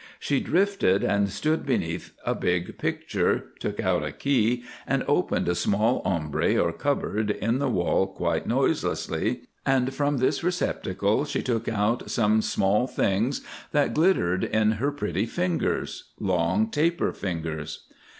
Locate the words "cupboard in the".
6.73-7.69